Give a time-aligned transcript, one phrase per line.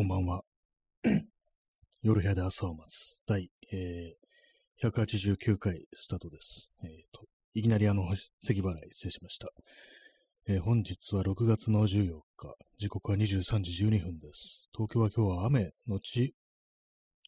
[0.00, 0.44] こんばんは。
[2.00, 6.70] 夜部屋で朝を待つ第、えー、189回スタートです。
[6.82, 8.04] えーと、いきなりあの、
[8.40, 9.48] 咳払い失礼しました。
[10.48, 14.70] えー本日は6月の14日、時刻は23時12分です。
[14.74, 16.34] 東京は今日は雨のち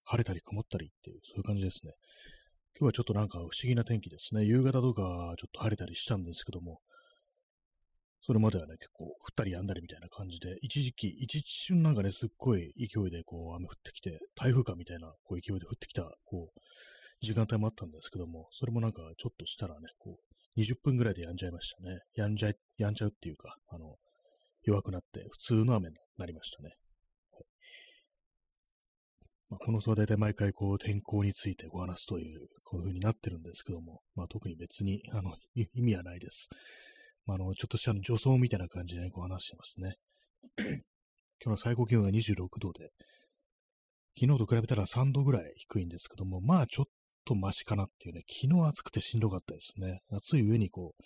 [0.05, 1.93] 晴れたり曇ったりっていう、そういう感じですね。
[2.81, 4.47] 今日はちょっとなんか不思議な天気ですね。
[4.47, 6.81] 夕方とかちょっと晴れたりしたんですけども、
[8.25, 16.61] それまではね、結構降ったりやんだりみたいな感じで、一時期、一瞬なんかね、すっごい勢いでこう雨降ってきて、台風かみたいなこう勢いで降ってきた、こう、
[17.21, 20.19] 時間帯もあったんですけども、それもなんかちょっとしたらね、こ
[20.57, 21.99] う、20分ぐらいでやんじゃいましたね。
[22.15, 23.97] やんじゃい、やんじゃうっていうか、あの、
[24.63, 26.71] 弱くなって普通の雨になりましたね。
[27.33, 27.45] はい
[29.51, 36.49] まあ、この層は大体毎回こう天候についてお話すという、こういう風になってるんですけども、まあ特に別に、あの、意味はないです。
[37.27, 39.97] まあ、の、ちょっとしたあの女装みたいな感じで、ね、こう話してますね。
[40.59, 40.67] 今
[41.45, 42.91] 日の最高気温が26度で、
[44.19, 46.87] 昨日と比べたら3度ぐらい低いんですけども、まあちょっ
[47.25, 50.01] とマシかなっていうね、昨日暑くてしんどかったですね。
[50.11, 51.03] 暑い上にこう、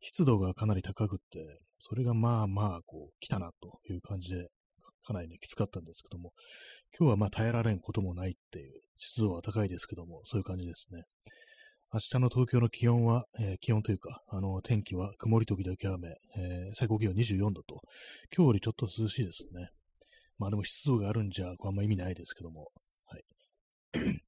[0.00, 4.48] 湿度がかなり高くって、それがまあまあ、こう、来たなという感じで、
[5.04, 6.32] かなりね、きつかったんですけども、
[6.98, 11.02] 今日はまあ耐えられんこともないっていう、湿度は高いですけども、そういう感じですね。
[11.90, 17.80] 明日の東京の気温は、えー気温というか、あの、天気は曇り時々雨、えー最高気温24度と、
[18.36, 19.70] 今日よりちょっと涼しいですね。
[20.36, 22.68] まあでも湿度があるんじゃ、あんま意味ないですけども、
[23.06, 23.22] はい。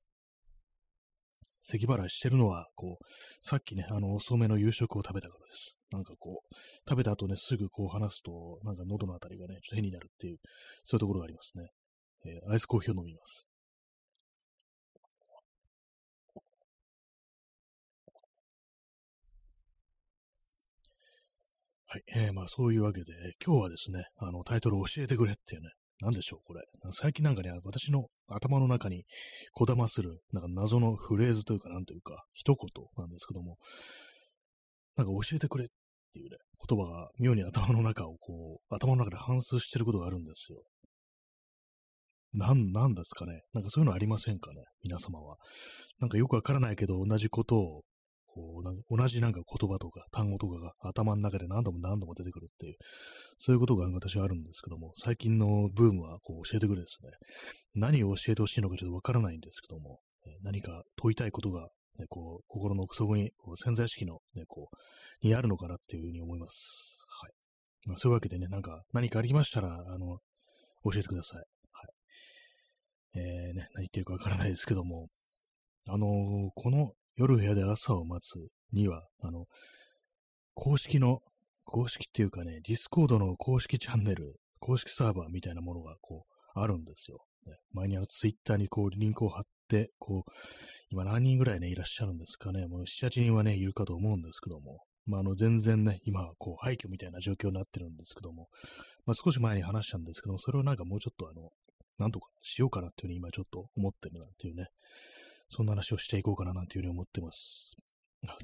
[1.62, 3.04] 咳払いしてるのは、こう、
[3.42, 5.78] さっきね、あの、遅めの夕食を食べたからです。
[5.92, 6.54] なんかこう、
[6.88, 10.38] 食べた後ね、すぐこう話すと、なんか喉のあたりがね、ちょっと変になるっていう、
[10.84, 11.68] そういうところがありますね。
[12.24, 13.49] えーアイスコーヒーを飲みます。
[21.92, 22.02] はい。
[22.14, 23.06] えーまあそういうわけで、
[23.44, 26.62] 今日はですね、あの、タイトルを教えてくれっていうね、なんでしょう、これ。
[26.92, 29.02] 最近なんかね、私の頭の中に
[29.54, 33.56] こだまする、なんか謎のフレーズというか、なんというか、一言なんですけども、
[34.94, 35.68] なんか教えてくれっ
[36.12, 36.36] ていうね、
[36.68, 40.62] 言葉が妙に頭の中をこう、頭の中で反芻してることがあるんですよ。
[42.34, 43.42] なん、なんですかね。
[43.52, 45.38] なんかそういうのありませんかね、皆様は。
[45.98, 47.82] なんかよくわからないけど、同じことを、
[48.40, 52.76] こうなんか同じなんか言葉とか単語とかが頭の中で何度も何度も出てくるっていう、
[53.38, 57.10] そういうことが私はあるんですけども、最近のブームはこう教えてくれですね。
[57.74, 60.00] 何を教えてほしいのかちょっとわからないんですけども、
[60.42, 61.68] 何か問いたいことが、
[61.98, 67.04] ね、こう心の奥底にこう潜在意識の、ね、こうにあるのかなっていうふうに思います。
[67.20, 67.32] はい。
[67.86, 70.18] まあ、そういうわけでね、なんか何かありましたら、あの、
[70.84, 71.38] 教えてください。
[71.38, 73.20] はい。
[73.20, 75.08] えー、ね、何言ってるかわからないですけども、
[75.86, 78.38] あのーこの夜部屋で朝を待つ
[78.72, 79.44] には、あの、
[80.54, 81.20] 公式の、
[81.66, 87.18] 公式っていうかね、ディスコードの公式チャンネル、公式サーバーみたいなものがこう、あるんですよ。
[87.46, 90.30] ね、前にあのツイッターにこう、リンクを貼って、こう、
[90.88, 92.66] 今何人ぐらいね、いらっしゃるんですかね。
[92.66, 98.48] もう7、8人はね、いるかと思うんですけども、まあ、あの、全然ね、今、こう、廃墟みたいな状況になってるんですけども、
[99.04, 101.50] まあ、少し前に話したんですけども、それをなんかもうちょっとあの、
[101.98, 104.68] なんとかしようかなっていうふうに今ちょっと思ってるなっていうね、
[105.50, 107.74] そんな話をしていこうかななんていうふうに思ってます。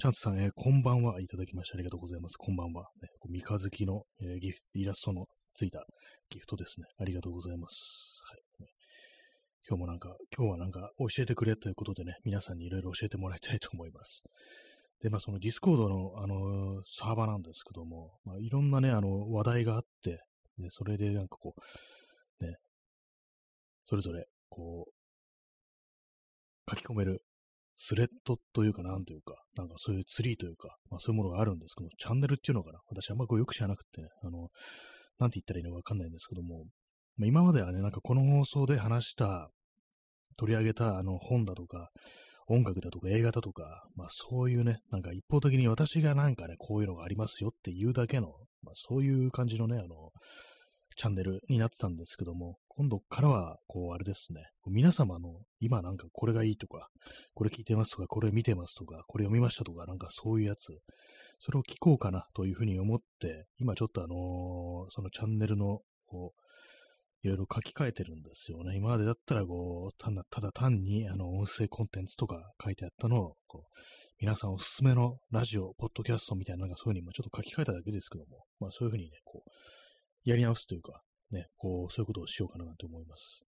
[0.00, 2.37] チャンスさん、えーこんばんはいただきましてありがとうございます。
[2.37, 2.89] こんばんは。
[3.00, 5.84] ね、三日月の、えーギフトイラストのついた
[6.31, 6.87] ギフトですね。
[6.99, 8.21] ありがとうございます。
[8.28, 8.41] はい。
[9.69, 14.25] 今日もなんか、今日はなんか教えてくれということでね、皆さんにいろいろ教えてもらいたいと思います。
[15.00, 20.22] で、まあそのディスコードの、あのーサーバーなんですけども、まあいろんなね、あの、話題があって、
[20.59, 21.55] で、それでなんかこ
[22.41, 22.56] う、ね、
[23.84, 24.96] それぞれ、こう、
[26.69, 27.22] 書き込める
[27.77, 32.81] スレッドというか、なんというか、なんかそういうツリーというか、まあそういうものがあるんですけど、チャンネルっていうのかな。
[32.88, 34.49] 私あんまこうよく知らなくて、あの、
[35.19, 36.65] なんて言ったらいいのかわかんないんですけども、
[37.16, 39.50] まあ、今まではね、なんかこの放送で話した、
[40.38, 41.91] 取り上げたあの本だとか、
[42.49, 48.28] 音楽だとか映画だとか、まあそういうね、なんか一方的に私がなんかね、こういうのがありますよっていうだけの、
[48.62, 50.10] まあそういう感じのね、あの、
[50.97, 56.89] チャンネルになってたんですけども、今度からは、こう、あれですね、皆様の今なんかこれがいいとか、
[57.34, 60.78] これ聞いてますとか、これ見てますとか、これ読みましたとか、なんかそういうやつ、
[61.39, 66.41] それを聞こうかなというふうに思って、今ちょっとあのーそのチャンネルの、こう、
[67.22, 68.77] いろいろ書き換えてるんですよね。
[68.77, 73.78] 今までだったら、こう、ただただ単に、あの、音声コンテンツとか書いてあったのを、こう、
[74.21, 79.51] 皆さんおすすめのラジオ、ポッドキャストみたいな、なんかそういうふうに、まあちょっと書き換えただけですけども、まあそういうふうにね、こう、
[80.27, 81.01] やり直すというか、
[81.31, 83.45] ね、こう、そういうことをしようかななんて思います。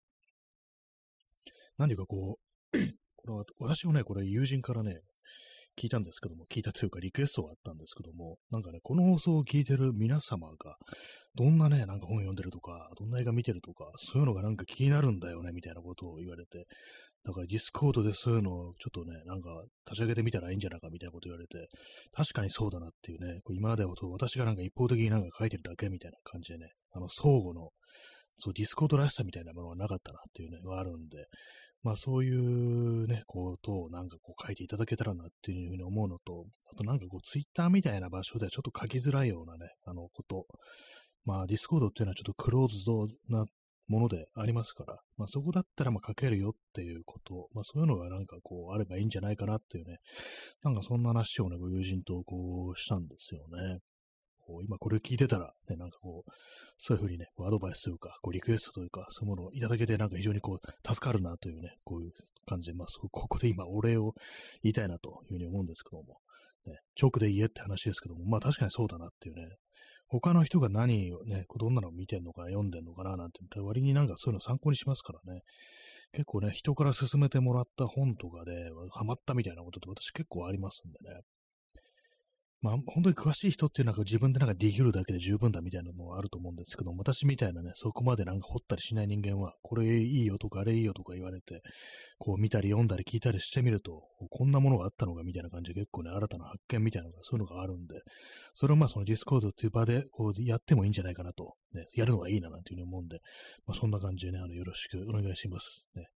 [1.78, 2.38] 何ていうかこ
[2.74, 2.78] う、
[3.18, 5.02] これは私もね、これ友人からね、
[5.78, 10.76] 聞いたんですけども、聞いたというかリクエストがあったんですけども、なんかね、この放送を聞いてる皆様が、
[11.36, 16.66] どんなね、なんか本読んでるとか、どんな映画見てるとか、そういうのがなんか気になるんだよね、みたいなことを言われて、
[17.28, 19.50] だからディスコードでそういうのをちょっとね、なんか
[19.86, 21.68] 立ち上げてみたらいいんじゃないかみたいなこと言われて、
[22.14, 27.72] 確かにそうだなっていうね、こう今までは私がなんか一方的になんか書いてるだけみたいな感じでね、あの相互の、
[28.38, 31.26] そうディスコードらしさみたいなものがなかったなっていうね、はあるんで、
[31.84, 40.46] まあそういうね、ことをなんかこう書いていただけたらなっていうふうに思うのと、あとなんかこうツイッターみたいな場所ではちょっと書きづらいようなね、あのこと。
[41.26, 43.46] まあディスコードっていうのはちょっとクローズドな
[43.88, 49.98] ものでありますから、まあそこだったらまあ書けるよっていうこと、まあそういうのがなんかこうあればいいんじゃないかなっていうね、
[50.64, 53.80] なんかそんな話をね、ご友人とこうしたんですよね。
[54.48, 56.32] こう今これ聞いてたら、ね、なんかこう、
[56.78, 62.12] そういうふうにね、アドバイスというか、こうリクエストというか、そういうものをいただけて、なんか非常にこう、助かるなというね、こういう
[62.46, 64.14] 感じで、まあ、ここで今、お礼を
[64.64, 66.20] 言いたいなというふうに思うんですけども、
[66.66, 69.48] ね、直で言えって話ですけども、まあ確かにそうだなっていうね、
[70.10, 75.42] 他の人が何をね、どんなのを見てんのか読んでんのかななんて、割になんかそういうの参考にしますからね。
[76.14, 81.22] 結構ね、人から勧めてもらった本とかでハマったみたいなことって私結構ありますんでね。
[82.62, 91.62] まあ、本当に詳しい人っていうのは自分でなんかできるだけで十分だみたいなのはあると思うんですけど、私みたいなね、そこまでなんか掘ったりしない人間は、これいいよとかあれいいよとか言われて、
[92.18, 98.02] こう見たり読んだり聞いたりしてみると、こんなものがあったのかみたいな感じで結構ね、新たな発見みたいなのが、そういうのがあるんで、
[98.56, 103.20] それをまあそのディスコードっていう場でこうやってもいいんじゃないかなと、ね、やるのがいいななんていうふうに思うんで、
[103.68, 105.90] まあそんな感じでね、あのよろしくお願いします。
[105.96, 106.08] ね、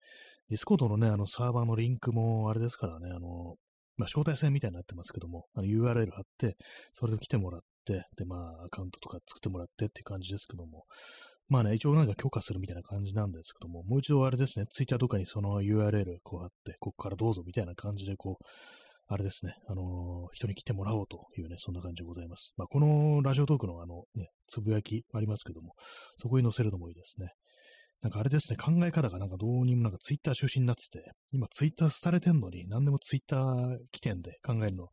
[0.50, 3.56] ディスコードのね、あのサーバーのリンクもあれですからね、あの、
[3.98, 6.58] まあ、招待制みたいになってますけども、URL 貼って、
[6.94, 10.86] それで来てもらって、で、まあ、アカウントとか作ってもらってっていう感じですけども、
[11.50, 18.46] まあね、一応なんか許可するみたいな感じなんですけども、もう一度あれですね、ツイッターとかにその URL こう貼って、ここからどうぞみたいな感じで、こう、
[19.14, 22.54] あれですね、あのー、人に来てもらおうというね、そんな感じでございます。
[22.56, 25.74] まあ、このラジオトークのあのね、つぶやきありますけども、
[26.18, 27.34] そこに載せるのもいいですね。
[28.02, 34.88] なんかあれですね、考え方がなんかどうにもなんかツイッター中心になってて、今ツイッター廃れてんのに、何でもツイッター起点で考えるの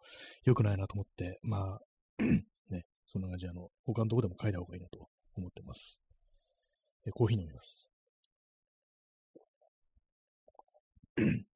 [0.44, 1.80] 良くないなと思って、まあ、
[2.70, 6.02] ね、そんな感じであの、他のとこでも書いた方がいいなと思ってます。
[7.06, 7.88] えコーヒー飲みます。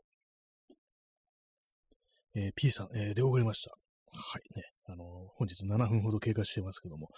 [2.35, 3.71] えー、P さん、えー、出遅れました。
[4.15, 4.65] はいね。
[4.87, 5.07] あのー、
[5.37, 7.09] 本日7分ほど経過してますけども、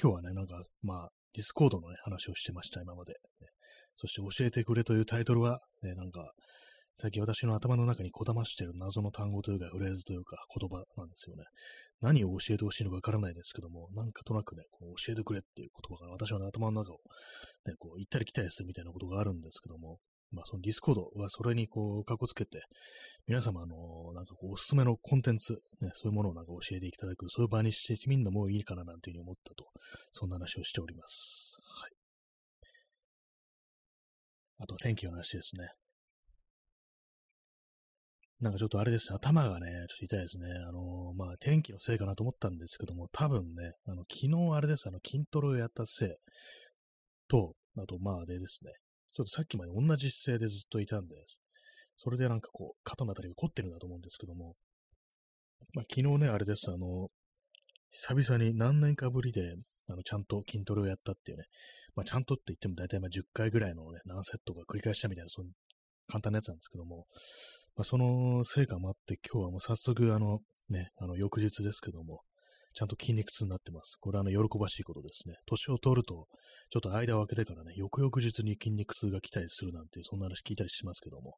[0.00, 3.12] 今日はね、なんか、まあ、ディスコードのね、話をしてました、今まで。
[3.12, 3.48] ね、
[4.00, 6.32] そして教えてくれというタイトルは、ね、なんか、
[6.96, 11.44] 最近私の頭の中にこだましてる謎の単語というか、フレーズというか、言葉なんですよね。
[12.00, 16.96] 何を教えてほしいのかわからないですけども、なんかとなくね、こう教えてくれっていう言葉が私の頭の中を、
[17.66, 19.98] ね、こう行ったり来たりするみたいなことがあるんですけども、
[20.32, 22.62] まあそのディスコードはそれにこう、かっこつけて、
[23.26, 29.66] 皆様の、なんかこう、おすすめのコンテンツ、ね、そういうものをなんか教えていただく、そういう場にしてみるのもいいかななんていうふうに思ったと、
[30.12, 31.58] そんな話をしております。
[34.60, 35.68] あと天気の話ですね。
[38.40, 40.46] なんかちょっとあれですね、頭がね、ちょっと痛いですね。
[40.66, 46.08] あのー、まあ、天気のせいかなと思ったんですけども、多分ね、あの、昨日あれです、あの、筋トレをやったせい
[47.28, 48.72] と、あと、まあ、でですね、
[49.12, 51.40] ちょっとさっきまで同じ姿勢でずっといたんです。
[51.96, 54.54] それでなんかこう、肩のあたりが凝ってるんだと思うんですけども、
[55.74, 57.08] まあ、昨日ね、あれです、あの、
[57.90, 59.54] 久々に何年かぶりで、
[59.90, 61.44] あの、ちゃんと筋トレをやったっていうね、
[61.94, 65.48] まあ、ちゃんとって言っても大体まあ10回ぐらいのね、何セットか繰り返したみたいな、その
[66.08, 67.06] 簡単なやつなんですけども、
[67.76, 72.20] まあ、その成果もあって、今日はもう早速、あの、ね、あの、翌日ですけども、
[72.72, 73.96] ちゃんと筋肉痛になってます。
[73.98, 75.34] これはあの、喜ばしいことですね。
[75.46, 76.28] 年を取ると、
[76.70, 81.34] ちょっと間を空けてからね、翌々日に筋肉痛が来たりするなんて、そんな話聞いたりしますけども、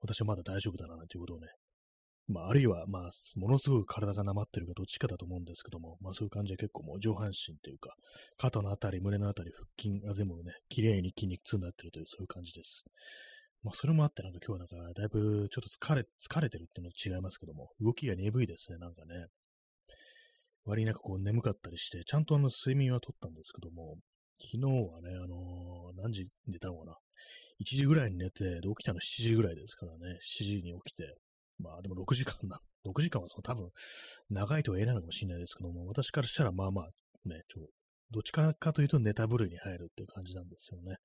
[0.00, 1.48] 私はまだ大丈夫だな、なんていうことをね、
[2.28, 7.94] まあ、あるいは、まあ、ものすごく体がなまってるかどっちかだと思うんですけども、まあそういう感じで結構もう上半身というか、
[8.38, 12.84] 肩のあたり、胸のあたり、腹筋が全部ね、綺麗に筋肉痛になってるという、そういう感じです。
[13.62, 19.26] まあそれもあってなんか今日はなんかだいぶちょっと疲れ、疲れてるっていうのと違いますけども、動きが鈍いですね、なんかね。
[20.64, 23.96] 割になんかこう眠かったりして、ちゃんとあの睡眠はとったんですけども、
[24.36, 26.96] 昨日はね、あのー、何時寝たのかな
[27.60, 31.14] ?1 時ぐらいに寝て、で起きたの7時ぐらいですからね、7時に起きて、
[31.62, 33.70] まあでも6時間な、6時間はその多分
[34.30, 36.84] 長いとは言えないのかもしれないですけども、私からしたらまあまあ
[37.28, 37.68] ね、ちょ
[38.10, 40.96] どっちかかというとネタブルに入るっていう感じなんですよね。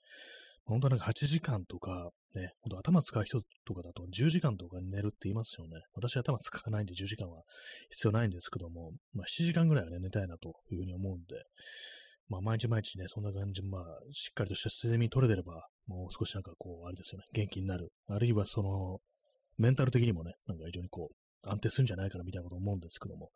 [0.66, 5.80] 本当はなんか8時間とか、ね、ほんと頭使う人とかだと10時間とか寝るって言いますよね。
[5.94, 7.44] 私は頭使わないんで10時間は
[7.92, 11.36] 必要ないんですけども、まあ7時間ぐらいはね、寝たいなというふうに思うんで、
[12.28, 17.90] まあ毎日毎日ね、そんな感じまあしっかりとした睡眠取れてれば、もう少しなんかこう、あれですよね、元気になる。
[18.08, 19.00] あるいはその、
[19.58, 23.30] メンタル的にもね、なんか非常にこう、安定するんじゃないかなみたいなこと思うんですけども、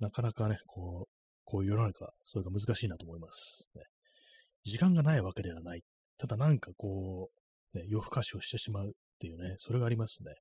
[0.00, 1.12] なかなかね、こう、
[1.44, 3.68] こういう世の中、それが難しいなと思います。
[3.74, 3.82] ね、
[4.64, 5.82] 時間がないわけではない。
[6.18, 7.30] ただなんかこ
[7.74, 10.34] う、ね、夜更かしをしてしまうっていうね、それがありますね。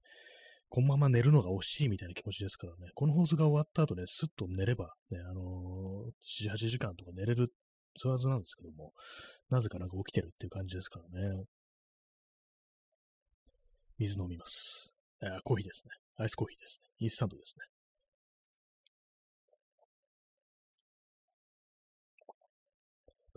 [0.70, 7.52] このまま寝るのが惜しいみたいな気持ちですからね、この放送が終わった後ね、スッと寝れば、ね、あのー、7、8時間とか寝れる、
[7.98, 8.94] そうはずなんですけども、
[9.50, 11.44] なぜかなんか起きてるっていう感じですからね。
[13.98, 14.91] 水飲みます。
[15.24, 15.92] あコーヒーですね。
[16.18, 16.90] アイスコーヒーですね。
[17.00, 17.66] インスタントですね。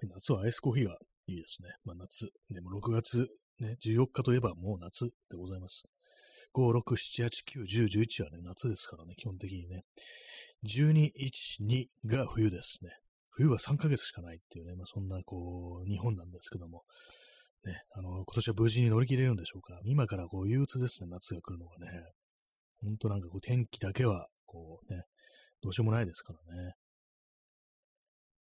[0.08, 1.70] 夏はアイスコーヒーがいいですね。
[1.84, 2.28] まあ夏。
[2.50, 3.28] でも6月、
[3.60, 5.84] ね、14日といえばもう夏でございます。
[6.54, 7.30] 5、6、7、8、
[7.62, 9.84] 9、10、11はね、夏ですからね、基本的にね。
[10.64, 12.90] 12、1、2が冬ですね。
[13.30, 16.84] 冬は3ヶ月しかないっていうね、まあそんなこう、日本なんですけども、
[17.66, 19.80] ね、あの、今年は無事に乗り切れるんでしょうか。
[19.84, 21.86] 今からこう、憂鬱ですね、夏が来るのがね。
[22.82, 25.02] ほんとなんかこう、天気だけは、こうね、
[25.62, 26.74] どうしようもないですからね。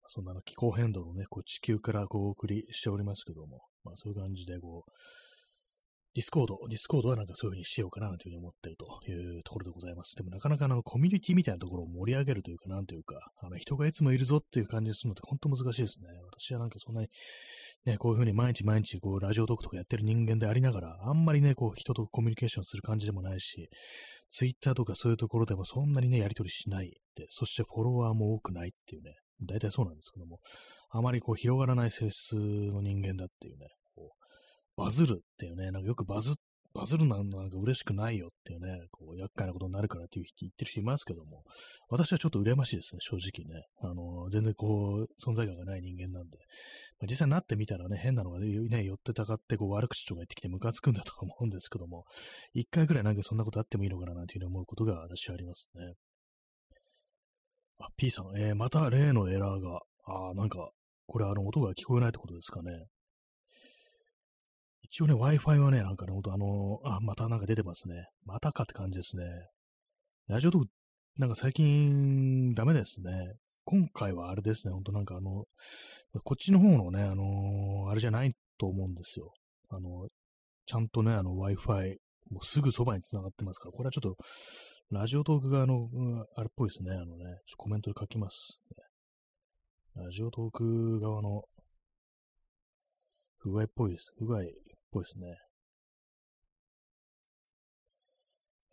[0.08, 4.90] そんなの気候変動のね、こう地球からこう送りしておりますけども、まあそういう感じでこう、
[6.14, 10.14] ディスコード、ディスコードはなんかそういう風にしようかなというふうに思ってるというところでございます。
[10.14, 16.08] でもなかなかあのコミュニティみたいなところを盛り上げるというか、なんというか、あの人がいつもいるぞっていう感じするのって本当難しいですね。
[16.30, 17.08] 私はなんかそんなに
[17.86, 23.70] ね、こういう風に毎日毎日こうラジオトークとかやってる人間でありながら、あんまりね、こう人とコミュニケーションする感じでもないし、
[24.28, 30.40] ツイッターとかそういうところでもそんなにね、やり取りしないって、そしてフォロワーも多くないっていうね、大体そうなんですけども、
[30.90, 33.68] あまりこう広がらない性質の人間だっていうね、
[34.76, 36.34] バズるっていうね、なんかよくバズ、
[36.74, 41.44] バズるのなんか嬉しくないよっていうね、こう厄介なことになるからっていう言ってる人いますけども、
[41.90, 43.66] 私はちょっと羨ましいですね、正直ね。
[43.82, 46.38] あの、全然こう、存在感がない人間なんで。
[46.98, 52.04] まあ、実際になってみたらね、変なのがね、寄ってたかってこう悪口とか言ってきてムカつくんだと思うんですけども、
[52.54, 55.94] 一回くらいなんかそんなことあってもいいのかななんていうふうに思うことが私はありますね。
[57.80, 60.70] あ、P さん、えー、また例のエラーが、ああ、なんか、
[61.06, 62.86] これあの音が聞こえないってことですかね。
[64.92, 68.08] 一応ね、Wi-Fi はね、なんかね、ほんとあのあ、またなんか出てますね。
[68.26, 69.24] またかって感じですね。
[70.28, 70.68] ラジオトーク、
[71.16, 73.10] なんか最近ダメですね。
[73.64, 75.46] 今回はあれですね、ほんとなんかあの、
[76.24, 79.32] こっちの方のね、あのー、あれじゃないと思うんですよ。
[79.70, 80.08] あの、
[80.66, 81.96] ちゃんとね、あの Wi-Fi、
[82.30, 84.16] もうすぐそばに繋がってますから、これはちょっと
[84.90, 86.90] ラジオトーク側の、うん、あれっぽいですね。
[86.92, 88.60] あのね、ちょコメントで書きます、
[89.96, 91.44] ラジオトーク側の
[93.38, 94.12] 不具合っぽいです。
[94.18, 94.42] 不具合
[94.92, 95.36] ぽいですね。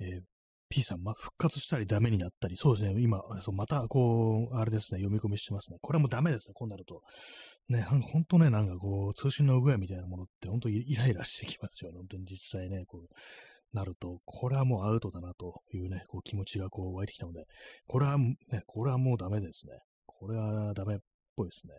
[0.01, 0.21] えー、
[0.69, 5.77] P さん、ま、復活したりダメになったり、そうですね、今、そうまた、こう、あれですね、読み込みしてますね。
[5.81, 7.01] これもダメですね、こうなると。
[7.67, 13.07] ね、ほんとね、なんかこう、通信の具合みたいなものって、本当イライラしてきますよ、本当に実際ね、こう、
[13.73, 17.45] なると、これはもうアウトだなというね、こう気持ちがこう湧いてきたので、
[17.87, 18.35] これは、ね、
[18.65, 19.73] これはもうダメですね。
[20.05, 20.97] これはダメっ
[21.35, 21.73] ぽいですね。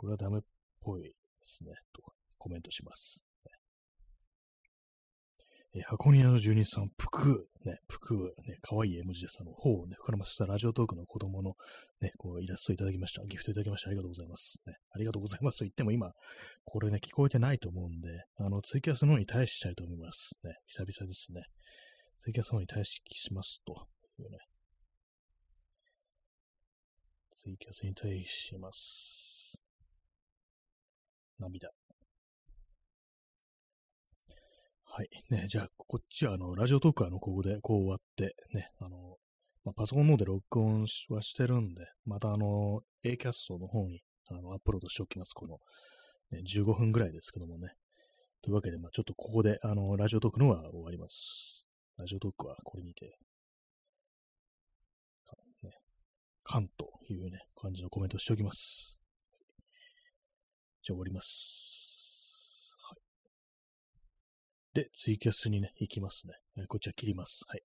[0.00, 0.40] これはダメっ
[0.80, 1.72] ぽいですね。
[1.92, 2.00] と
[2.38, 3.26] コメントします。
[5.74, 8.14] え箱庭の住人さん、ぷく、ね、ぷく、
[8.48, 9.36] ね、かわいい絵文字です。
[9.42, 11.52] あの、頬をね、膨らませたラジオトークの子供の、
[12.00, 13.24] ね、こう、イラストいただきました。
[13.26, 13.88] ギフトいただきました。
[13.88, 14.62] ありがとうございます。
[14.66, 16.10] ね、ありがとうございますと言っても今、
[16.64, 20.32] これね、聞こえてないと思うんで、あの、ツイキャスの方に対したいと思います。
[20.42, 21.42] ね、久々ですね。
[22.18, 23.86] ツイキャスの方に対ししますと
[24.18, 24.38] いうね。
[27.36, 29.29] ツイキャスに対します。
[31.40, 31.70] 涙。
[34.84, 35.08] はい。
[35.30, 39.16] ね、じゃあ、こっちは、あの、ラジオトークは、あの、ここで、こう終わって、ね、あの、
[39.64, 45.32] まあ、パソコンの方で録音はしてるんで、また、あの、A キャストの方に、あの、アップロードしておきます。
[45.32, 45.58] この、
[46.32, 47.68] ね、15分ぐらいですけどもね。
[48.42, 51.66] というわけで、まあ、ちょっとここで、あの、ラジオトークのは終わります。
[51.96, 53.16] ラジオトークはこれにて、
[55.62, 55.70] ね、
[56.42, 58.99] カンというね、感じのコメントしておきます。
[60.82, 62.74] じゃあ終わります。
[62.88, 63.00] はい
[64.72, 66.34] で、ツイキャスにね、行きますね。
[66.68, 67.44] こっちは切ります。
[67.48, 67.62] はい。